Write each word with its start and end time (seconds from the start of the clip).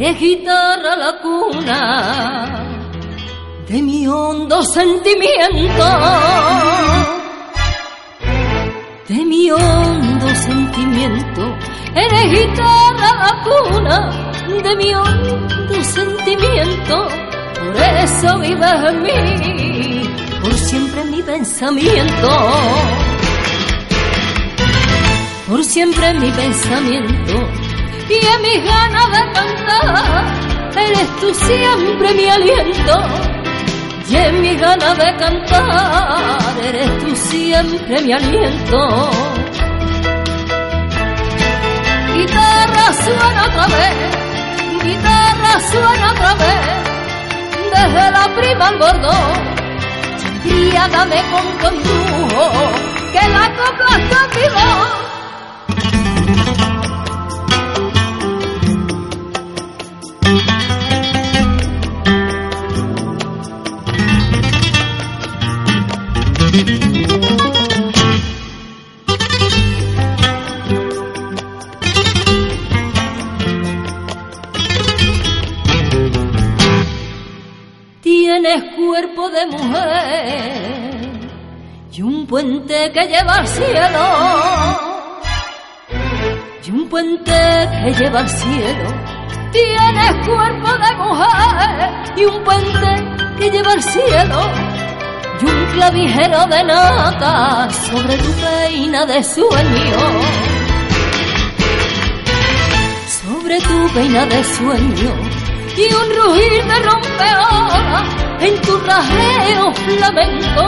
Eres 0.00 0.20
guitarra 0.20 0.94
la 0.94 1.18
cuna 1.20 1.80
de 3.66 3.82
mi 3.82 4.06
hondo 4.06 4.62
sentimiento, 4.62 5.84
de 9.08 9.24
mi 9.24 9.50
hondo 9.50 10.28
sentimiento. 10.36 11.58
Eres 11.96 12.30
guitarra 12.30 13.10
la 13.24 13.42
cuna 13.42 14.32
de 14.62 14.76
mi 14.76 14.94
hondo 14.94 15.82
sentimiento, 15.82 17.08
por 17.58 17.76
eso 17.76 18.38
vives 18.38 18.84
en 18.90 19.02
mí, 19.02 20.02
por 20.40 20.54
siempre 20.54 21.04
mi 21.06 21.22
pensamiento, 21.22 22.28
por 25.48 25.64
siempre 25.64 26.14
mi 26.14 26.30
pensamiento 26.30 27.34
y 28.08 28.14
en 28.14 28.42
mis 28.42 28.64
ganas 28.64 29.06
de 29.10 29.32
cantar, 29.32 29.57
eres 30.76 31.16
tú 31.20 31.34
siempre 31.34 32.14
mi 32.14 32.28
aliento. 32.28 33.02
Y 34.08 34.16
en 34.16 34.40
mis 34.40 34.60
ganas 34.60 34.96
de 34.96 35.16
cantar, 35.16 36.54
eres 36.64 36.98
tú 36.98 37.14
siempre 37.16 38.00
mi 38.02 38.12
aliento. 38.12 39.10
Guitarra 42.14 42.92
suena 43.04 43.44
otra 43.44 43.66
vez, 43.66 44.82
guitarra 44.82 45.60
suena 45.70 46.10
otra 46.12 46.34
vez, 46.34 46.62
desde 47.74 48.10
la 48.10 48.28
prima 48.40 48.68
al 48.68 48.78
bordón. 48.78 49.58
Embriágame 50.68 51.22
con 51.30 51.58
tu 51.58 51.66
embrujo, 51.66 52.50
que 53.12 53.28
la 53.28 53.52
copla 53.56 53.98
está 53.98 54.28
Tienes 78.40 78.62
cuerpo 78.76 79.28
de 79.30 79.46
mujer 79.46 81.10
y 81.90 82.02
un 82.02 82.24
puente 82.24 82.92
que 82.92 83.08
lleva 83.08 83.34
al 83.34 83.48
cielo. 83.48 84.04
Y 86.64 86.70
un 86.70 86.88
puente 86.88 87.32
que 87.32 87.92
lleva 87.94 88.20
al 88.20 88.28
cielo. 88.28 88.94
Tienes 89.50 90.24
cuerpo 90.24 90.70
de 90.70 90.94
mujer 90.98 91.90
y 92.16 92.24
un 92.26 92.44
puente 92.44 93.40
que 93.40 93.50
lleva 93.50 93.72
al 93.72 93.82
cielo. 93.82 94.40
Y 95.40 95.44
un 95.44 95.66
clavijero 95.72 96.46
de 96.46 96.62
nata 96.62 97.68
sobre 97.70 98.18
tu 98.18 98.32
peina 98.34 99.04
de 99.04 99.24
sueño. 99.24 99.98
Sobre 103.20 103.60
tu 103.62 103.94
peina 103.94 104.26
de 104.26 104.44
sueño 104.44 105.38
y 105.76 105.92
un 105.92 106.10
rugir 106.16 106.64
de 106.64 106.78
rompeolas 106.82 108.27
flamenco. 109.96 110.66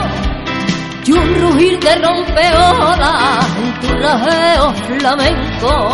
Y 1.05 1.11
un 1.13 1.41
rugir 1.41 1.79
de 1.79 1.95
rompeolas 1.95 3.45
en 3.57 3.79
tu 3.81 3.97
rajeo 3.97 4.73
flamenco. 4.87 5.89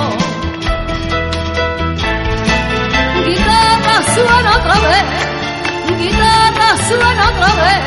Guitarra 3.25 3.97
suena 4.13 4.49
otra 4.57 4.79
vez, 4.89 5.05
guitarra 5.99 6.69
suena 6.87 7.29
otra 7.29 7.51
vez, 7.63 7.81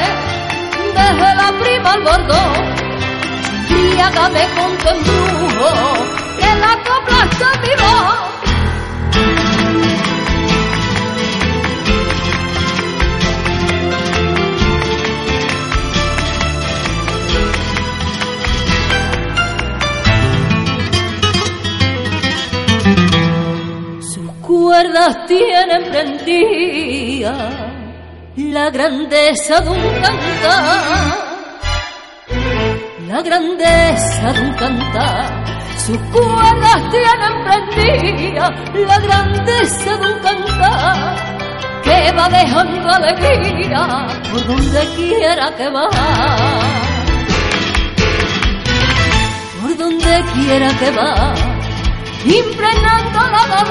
desde 0.95 1.35
la 1.35 1.53
prima 1.63 1.93
al 1.93 2.03
bordón. 2.03 2.71
Embriágame 4.01 4.49
con 4.57 4.77
tu 4.79 4.89
embrujo, 4.89 5.71
que 6.39 6.55
la 6.57 6.73
copla 6.85 7.25
está 7.31 7.61
viva. 7.61 8.30
Cuerdas 24.51 25.27
tienen 25.29 25.83
prendida 25.91 27.35
la 28.37 28.69
grandeza 28.71 29.61
de 29.61 29.71
un 29.71 30.03
cantar, 30.03 31.15
la 33.07 33.23
grandeza 33.23 34.33
de 34.33 34.41
un 34.41 34.55
cantar. 34.55 35.45
Sus 35.87 35.99
cuerdas 36.15 36.81
tienen 36.91 37.35
prendida 37.47 38.51
la 38.89 38.99
grandeza 38.99 39.97
de 39.97 40.07
un 40.15 40.19
cantar 40.19 41.17
que 41.85 42.13
va 42.13 42.29
dejando 42.29 42.91
alegría 42.91 44.07
por 44.33 44.47
donde 44.49 44.81
quiera 44.97 45.55
que 45.57 45.69
va. 45.69 45.89
Por 49.61 49.77
donde 49.77 50.25
quiera 50.35 50.69
que 50.81 50.91
va 50.91 51.35
impregnando 52.25 53.19
la 53.31 53.43
de 53.47 53.65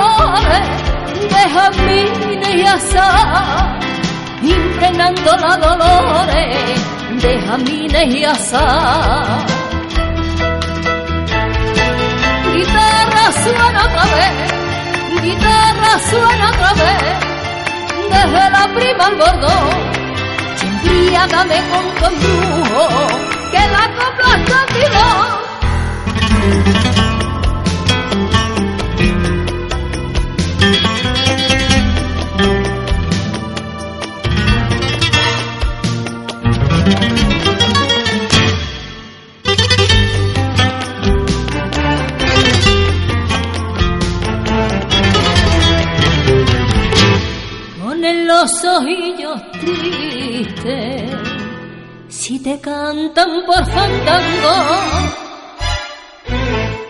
jazmines 1.47 2.55
y 2.55 2.63
azar, 2.65 3.79
impregnando 4.41 5.37
la 5.37 5.57
dolores. 5.57 6.85
De 7.21 7.41
jazmines 7.41 8.15
y. 8.23 9.45
Guitarra 12.53 13.31
suena 13.43 13.85
otra 13.85 14.05
vez, 14.15 14.51
guitarra 15.21 15.99
suena 16.09 16.49
otra 16.49 16.73
vez, 16.73 17.03
desde 18.09 18.49
la 18.49 18.63
prima 18.75 19.05
al 19.05 19.15
bordón, 19.15 19.69
embriágame 20.61 21.57
con 21.69 21.85
tu 21.95 22.05
embrujo, 22.05 22.83
que 23.51 23.63
la 23.75 23.85
copla 23.97 24.29
está 24.37 24.59
ojillos 48.79 49.41
tristes. 49.51 51.11
Si 52.07 52.39
te 52.39 52.59
cantan 52.59 53.29
por 53.45 53.65
fandango, 53.65 54.53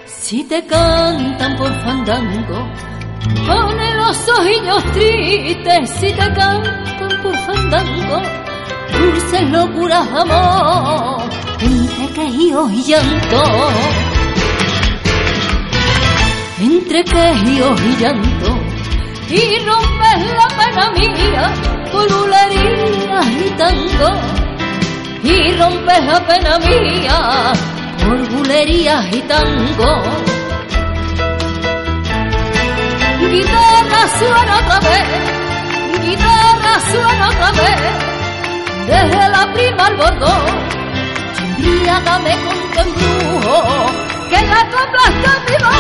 si 0.06 0.44
te 0.44 0.66
cantan 0.66 1.58
por 1.58 1.74
fandango. 1.84 2.60
Ponen 3.48 3.98
los 3.98 4.30
ojillos 4.30 4.84
tristes. 4.94 5.90
Si 5.90 6.08
te 6.14 6.34
cantan 6.34 7.22
por 7.24 7.36
fandango, 7.38 8.22
dulces 8.94 9.50
locuras 9.50 10.08
amor, 10.10 11.22
entre 11.60 12.08
quejíos 12.14 12.72
y 12.72 12.84
llanto, 12.84 13.44
entre 16.62 17.04
quejíos 17.04 17.82
y 17.82 18.02
llanto 18.02 18.59
y 19.30 19.66
rompes 19.66 20.20
la 20.40 20.48
pena 20.58 20.92
mía 20.92 21.54
con 21.92 22.08
bulerías 22.08 23.28
y 23.28 23.50
tango. 23.58 24.10
Y 25.24 25.52
rompes 25.58 26.04
la 26.06 26.20
pena 26.28 26.60
mía 26.60 27.54
por 28.06 28.30
bulerías 28.30 29.06
y 29.16 29.22
tango. 29.22 30.04
Guitarra 33.32 34.08
suena 34.18 34.58
otra 34.58 34.80
vez 34.80 35.40
guitarra 36.10 36.80
suena 36.92 37.30
otra 37.30 37.52
vez 37.52 37.80
desde 38.88 39.30
la 39.30 39.54
prima 39.54 39.86
al 39.86 39.96
bordón 39.98 40.46
embriágame 41.38 42.34
con 42.76 42.88
tu 43.00 43.12
que 44.30 44.42
la 44.48 44.62
copla 44.74 45.06
está 45.10 45.34
viva 45.48 45.79